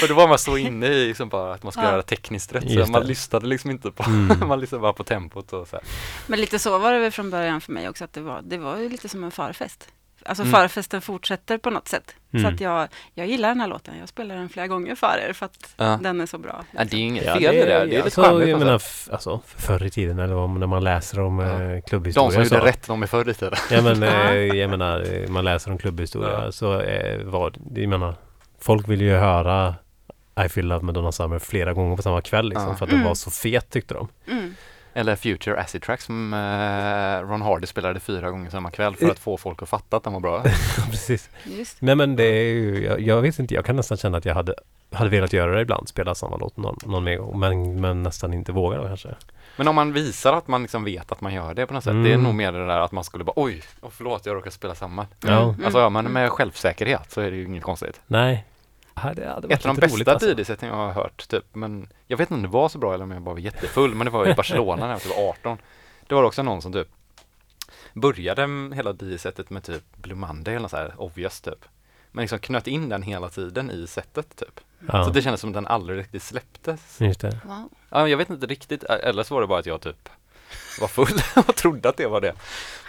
[0.02, 1.86] Och då var man så inne i liksom bara att man ska Ja.
[1.86, 3.08] göra det tekniskt rätt, Just så man det.
[3.08, 4.38] lyssnade liksom inte på, Mm.
[4.48, 5.84] man lyssnade bara på tempot och så här.
[6.26, 8.58] Men lite så var det väl från början för mig också, att det var, det
[8.58, 9.88] var ju lite som en förfest.
[10.24, 10.52] Alltså Mm.
[10.52, 12.14] förfesten fortsätter på något sätt.
[12.32, 12.44] Mm.
[12.44, 15.32] Så att jag, jag gillar den här låten, jag spelar den flera gånger för er
[15.32, 15.98] för att Ja.
[16.02, 16.64] den är så bra.
[16.76, 18.48] Ja, det är inget Ja, fel i det, det är lite alltså, charmigt.
[18.48, 21.62] jag menar, f- alltså, förr i tiden eller om, när man läser om Ja.
[21.62, 23.54] eh, klubbhistoria De som så- gjorde rätt, de är förr i tiden.
[23.70, 26.52] Ja men eh, jag menar, man läser om klubbhistoria Ja.
[26.52, 28.14] så eh, var det, jag menar,
[28.60, 29.74] folk vill ju höra
[30.44, 32.74] I feel love med Donna Summer flera gånger på samma kväll liksom, Ja.
[32.76, 33.08] för att den Mm.
[33.08, 34.08] var så fet tyckte de.
[34.30, 34.54] Mm.
[34.94, 39.18] Eller Future Acid Track som eh, Ron Hardy spelade fyra gånger samma kväll för att
[39.18, 40.42] få folk att fatta att den var bra.
[40.90, 41.30] Precis.
[41.44, 41.82] Just.
[41.82, 44.34] Nej men det är ju, jag, jag vet inte, jag kan nästan känna att jag
[44.34, 44.54] hade,
[44.92, 48.34] hade velat göra det ibland, spela samma låt någon, någon mer gång, men, men nästan
[48.34, 49.08] inte vågar kanske.
[49.56, 51.92] Men om man visar att man liksom vet att man gör det på något sätt,
[51.92, 52.22] det är Mm.
[52.22, 55.06] nog mer det där att man skulle bara oj, oh, förlåt jag råkar spela samma.
[55.26, 55.42] Ja.
[55.42, 55.64] Mm.
[55.64, 58.00] Alltså gör man med självsäkerhet så är det ju inget konstigt.
[58.06, 58.44] Nej.
[59.04, 60.28] Ja, det hade varit Ett av de bästa alltså.
[60.40, 63.04] DJ-sätten jag har hört typ, men jag vet inte om det var så bra eller
[63.04, 65.58] om jag bara var jättefull, men det var i Barcelona när jag typ var 18.
[66.06, 66.88] Det var också någon som typ
[67.94, 68.42] började
[68.74, 71.64] hela DJ-sättet med typ Blue Monday eller så här obvious typ.
[72.12, 74.60] Men liksom knöt in den hela tiden i sättet typ.
[74.88, 77.00] Ja, Så det kändes som att den aldrig riktigt släpptes.
[77.00, 77.40] just det.
[77.44, 77.68] Wow.
[77.90, 80.08] Ja, jag vet inte riktigt, eller så var det bara att jag typ
[80.80, 82.34] var full och trodde att det var det.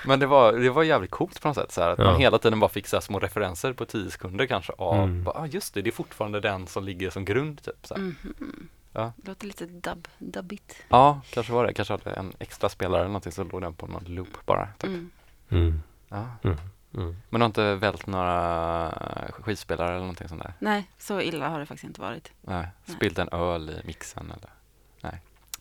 [0.06, 2.06] Men det var, det var jävligt coolt på något sätt så här, att Ja.
[2.06, 5.24] man hela tiden bara fick så här små referenser på tio sekunder kanske av, Mm.
[5.24, 7.88] bara, ah, just det, det är fortfarande den som ligger som grund typ.
[7.88, 8.02] Så här.
[8.02, 8.68] Mhm.
[8.94, 9.12] Ja.
[9.26, 10.76] Låter lite dubb, dubbigt.
[10.89, 13.88] Ja, kanske var det, kanske hade en extra spelare eller någonting så låg den på
[13.88, 14.68] någon loop bara.
[14.78, 14.84] Typ.
[14.89, 15.12] Mm.
[15.50, 15.82] Mm.
[16.10, 16.26] Ja.
[16.44, 16.58] Mm.
[16.94, 17.16] Mm.
[17.30, 18.94] Men du har inte vält några
[19.39, 20.54] skivspelare eller någonting sånt där?
[20.60, 22.32] Nej, så illa har det faktiskt inte varit.
[22.42, 22.96] Nej, Nej.
[22.98, 24.50] spilt en öl i mixen eller?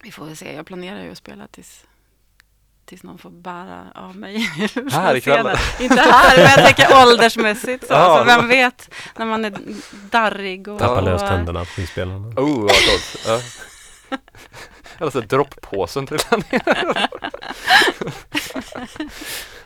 [0.03, 1.87] Vi får väl se, jag planerar ju att spela tills
[2.87, 4.39] Tills någon får bära av mig
[4.93, 5.59] Här ikväll?
[5.81, 7.93] Inte här, men jag tänker åldersmässigt så.
[7.93, 9.53] Ja, alltså, det vem vet när man är
[10.11, 10.79] darrig och...
[10.79, 12.29] Tappa och, lös tänderna på skivspelarna.
[12.29, 13.17] Oh, vad coolt!
[13.27, 13.41] Ja.
[14.99, 17.09] Eller så droppåsen trillar ner.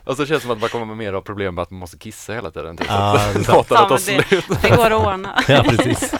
[0.04, 1.80] Och så känns det som att man kommer med mer av problem med att man
[1.80, 2.76] måste kissa hela tiden.
[2.76, 2.86] Typ.
[2.88, 4.44] Ja, att det låtarna tar slut.
[4.62, 5.42] Det går att ordna.
[5.48, 6.14] Ja, precis.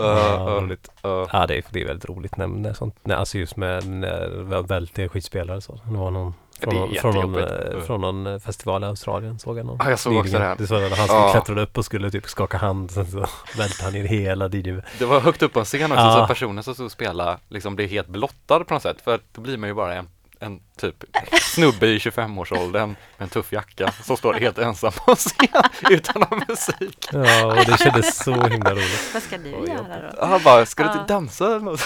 [0.00, 0.88] Uh, Ja, roligt.
[1.06, 1.26] uh.
[1.32, 4.28] Ja, det är, det är väldigt roligt när, när sånt, när, alltså just med när
[4.28, 5.80] det välter skitspelare så.
[5.84, 9.58] Det var någon från, någon, från, någon, eh, från någon eh, festival i Australien såg
[9.58, 9.76] jag någon.
[9.80, 10.56] Ja, jag såg också det här.
[10.58, 11.30] Det såg jag, han Ja.
[11.32, 13.18] klättrade upp och skulle typ skaka hand sen så
[13.58, 14.80] välte han ner hela DJ.
[14.98, 16.20] Det var högt upp på en scen också, Ja.
[16.20, 19.00] så personen som stod och spelade liksom blev helt blottad på något sätt.
[19.04, 20.08] För då blir man ju bara en,
[20.40, 21.04] en typ
[21.40, 26.42] snubbe i 25-årsåldern med en tuff jacka som står helt ensam på scen utan någon
[26.48, 27.08] musik.
[27.12, 29.10] Ja, och det kändes så himla roligt.
[29.14, 30.26] Vad ska du göra då?
[30.26, 31.80] Han bara, ska du inte dansa eller något?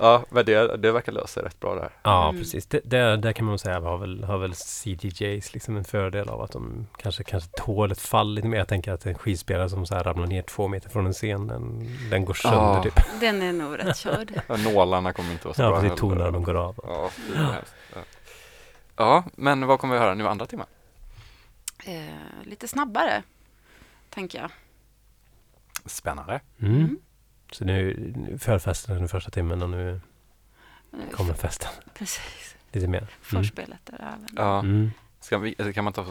[0.00, 1.90] Ja, men det, det verkar lösa rätt bra där.
[2.02, 2.40] Ja, Mm.
[2.42, 2.66] precis.
[2.66, 6.40] Det, det, där kan man säga har väl, har väl CDJs liksom en fördel av
[6.42, 8.58] att de kanske, kanske tål ett fall lite mer.
[8.58, 11.46] Jag tänker att en skidspelare som så här ramlar ner två meter från en scen,
[11.46, 12.82] den, den går sönder Ja.
[12.82, 12.94] typ.
[13.20, 14.32] Den är nog rätt körd.
[14.48, 15.80] Ja, Nålarna kommer inte vara så Ja, bra.
[15.80, 15.88] precis.
[16.00, 16.14] heller.
[16.14, 16.74] Tonerna de går av.
[16.82, 18.00] Ja, ja.
[18.96, 20.66] ja, men vad kommer vi höra nu andra timmen?
[21.86, 22.02] Eh,
[22.44, 23.22] lite snabbare,
[24.10, 24.50] tänker jag.
[25.84, 26.40] Spännande.
[26.62, 26.98] Mm.
[27.52, 27.90] Så nu
[28.46, 30.00] är den första timmen och nu
[30.92, 31.68] Eh, kommer festen.
[31.94, 32.56] Precis.
[32.72, 32.98] Lite mer.
[32.98, 33.08] Mm.
[33.20, 34.26] Förspelet är även.
[34.36, 34.58] Ja.
[34.58, 34.90] Mm.
[35.20, 36.04] Ska vi, eller kan man ta,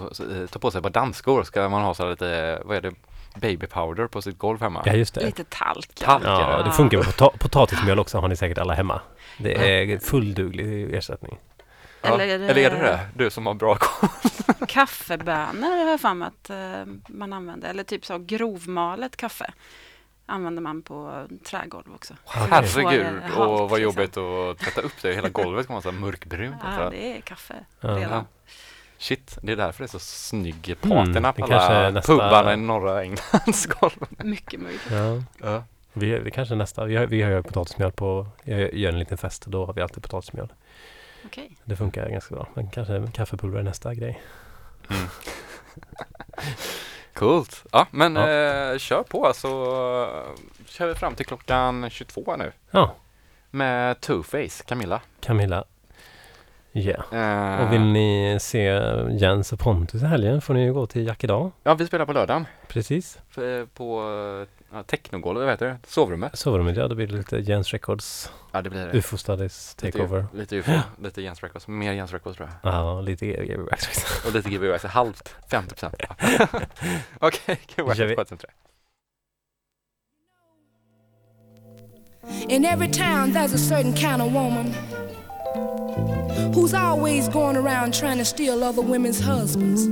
[0.51, 1.43] ta på sig på dansskor?
[1.43, 2.93] Ska man ha så här lite, vad är det,
[3.35, 4.83] baby powder på sitt golv hemma?
[4.85, 5.25] Ja, just det.
[5.25, 5.95] Lite talk.
[5.95, 9.01] Talk, Ja, det funkar med pota- potatismjöl också har ni säkert alla hemma.
[9.37, 11.37] Det är fullduglig ersättning.
[12.01, 12.07] Ja.
[12.13, 12.99] Eller är det- Eller är det det?
[13.15, 14.09] Du som har bra koll.
[14.67, 17.69] Kaffebönor har jag för mig att eh, man använder.
[17.69, 19.51] Eller typ så grovmalet kaffe.
[20.29, 22.13] Använder man på trägolv också.
[22.25, 23.81] Herregud, Får, eh, halt, och vad liksom.
[23.81, 25.13] jobbigt att tvätta upp det.
[25.13, 26.55] Hela golvet kommer vara mörkbrunt.
[26.63, 27.89] Ja, Ja, det är kaffe Ja.
[27.89, 28.25] redan.
[28.97, 32.53] Shit, det är därför det är så snygg Mm, patina det på alla nästa- pubarna
[32.53, 33.91] i norra Englands golv.
[34.09, 34.87] Mycket möjligt.
[34.91, 35.23] Ja.
[35.41, 35.63] Ja.
[35.93, 39.17] Vi, vi kanske nästa, vi har, vi har ju potatismjöl på, jag gör en liten
[39.17, 40.53] fest och då har vi alltid potatismjöl.
[41.25, 41.57] Okej.
[41.63, 42.47] Det funkar ganska bra.
[42.53, 44.21] Men kanske kaffepulver är nästa grej.
[47.17, 47.63] Coolt.
[47.71, 48.29] Ja, men Ja.
[48.29, 49.47] Eh, kör på så
[50.03, 52.51] eh, kör vi fram till klockan 22 nu.
[52.71, 52.95] Ja,
[53.51, 55.01] Med Two-Face, Camilla.
[55.21, 55.63] Camilla.
[56.71, 57.03] Ja.
[57.17, 61.07] Eh, Och vill ni se Jens och Pontus i helgen får ni ju gå till
[61.07, 61.51] Jack idag.
[61.63, 62.45] Ja, vi spelar på lördagen.
[62.67, 63.19] Precis.
[63.37, 64.01] Eh, På
[64.77, 65.77] ja, technogolvet, vad heter det?
[65.87, 66.37] Sovrummet?
[66.37, 66.87] Sovrummet, ja.
[66.87, 68.31] Då blir det lite Jens Records.
[68.51, 68.97] Ja, det blir det.
[68.97, 70.25] UFO Studies Takeover.
[70.33, 71.67] Lite, lite UFO, lite Jens Records.
[71.67, 72.73] Mer Jens Records tror jag.
[72.73, 74.25] Ja, lite GBO Access.
[74.25, 75.95] Och lite GBO Access, halvt, 50 procent.
[77.19, 78.49] Okej, GBO Access 753.
[82.49, 84.73] In every town there's a certain kind of woman
[86.53, 89.87] who's always going around trying to steal other women's husbands.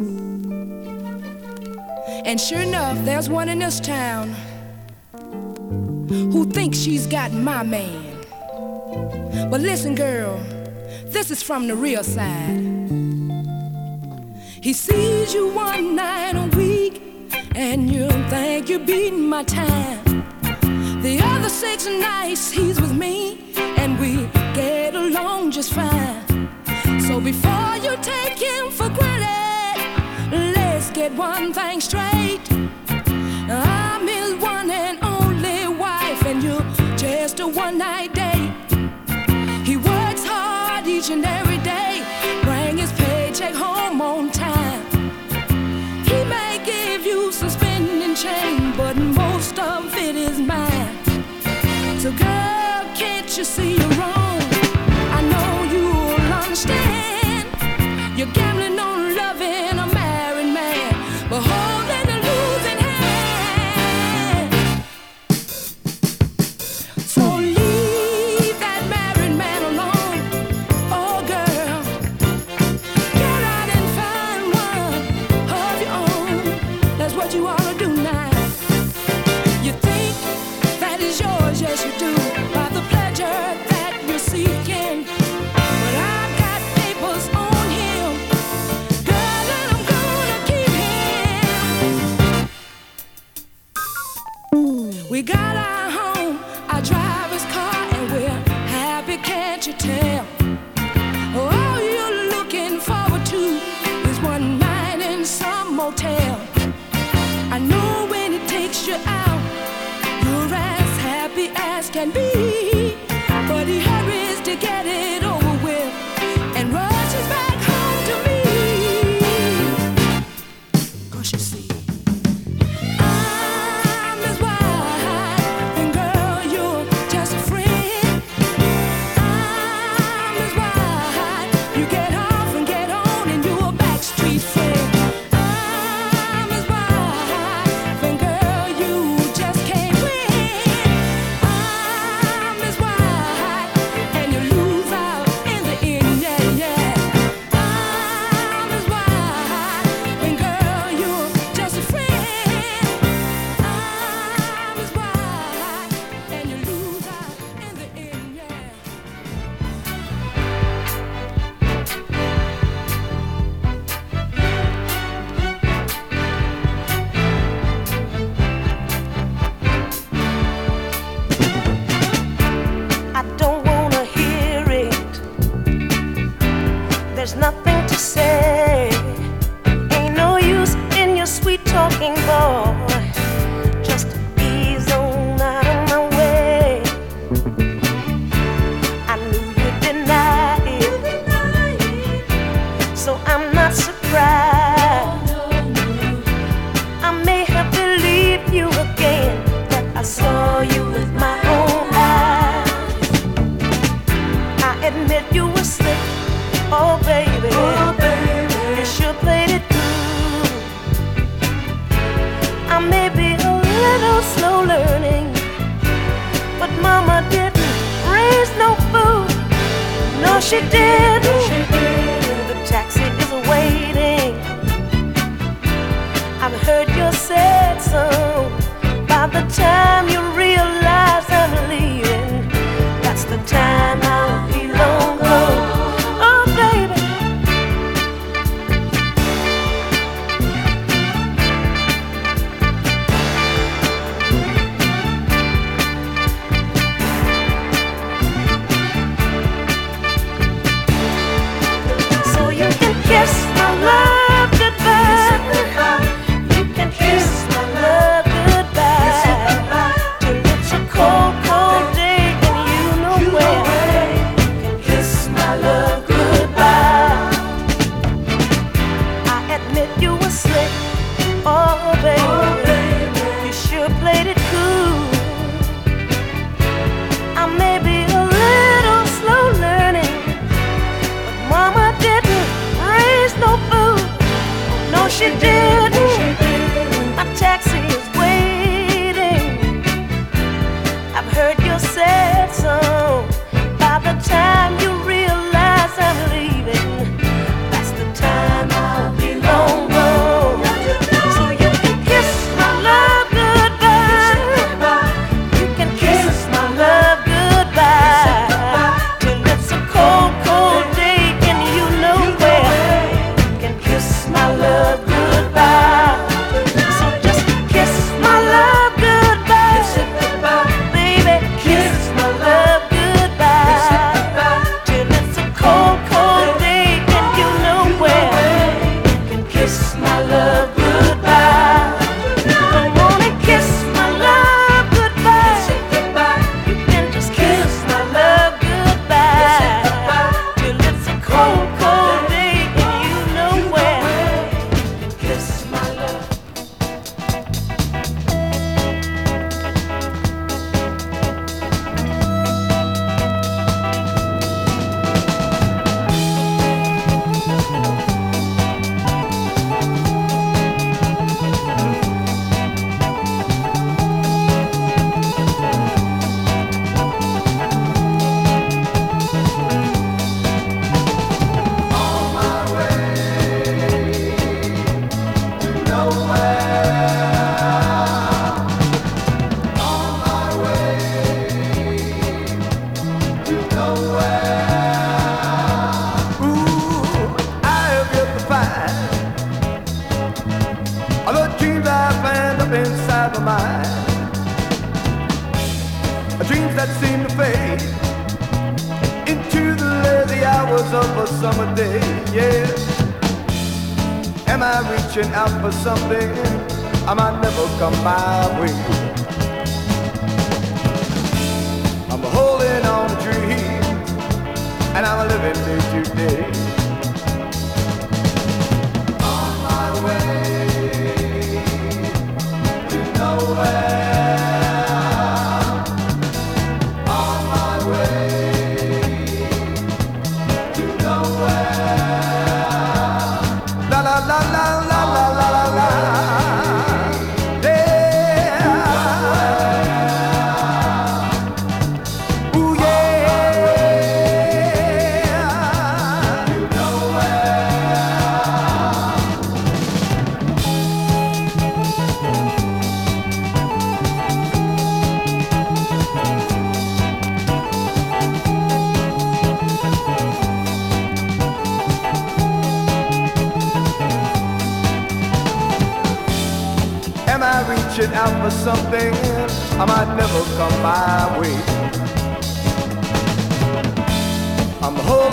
[2.26, 4.36] And sure enough, there's one in this town
[6.32, 8.16] who thinks she's got my man.
[9.50, 10.40] But listen, girl,
[11.06, 12.60] this is from the real side.
[14.62, 17.02] He sees you one night a week,
[17.56, 20.04] and you think you're beating my time.
[21.02, 26.50] The other six nights he's with me, and we get along just fine.
[27.08, 32.55] So before you take him for granted, let's get one thing straight.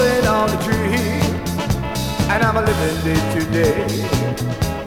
[0.03, 0.75] falling on the tree,
[2.29, 4.82] and I'm a living day today.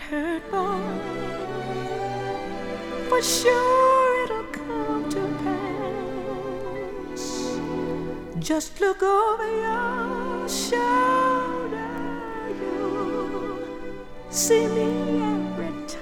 [0.00, 0.80] it hurt more.
[3.08, 7.24] For sure it'll come to pass.
[8.38, 11.90] Just look over your shoulder,
[12.48, 13.58] You
[14.30, 16.00] see me every time.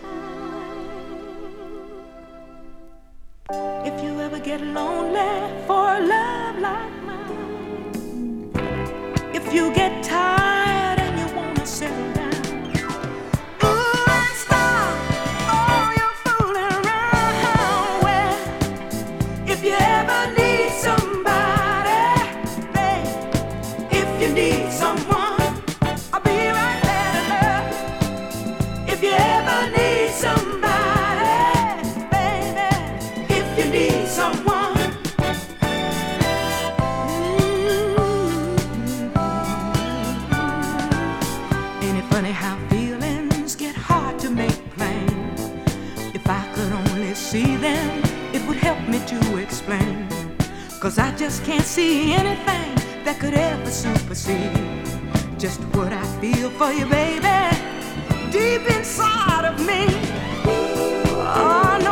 [3.84, 8.50] If you ever get lonely for a love like mine,
[9.34, 10.37] if you get tired.
[51.18, 52.74] just can't see anything
[53.04, 54.52] that could ever supersede
[55.36, 57.26] just what I feel for you, baby,
[58.30, 59.86] deep inside of me.
[60.46, 61.87] Oh, no.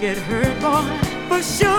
[0.00, 0.82] get hurt, boy,
[1.28, 1.77] for sure.